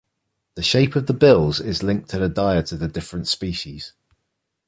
[0.55, 3.93] The shape of the bills is linked to the diet of the different species.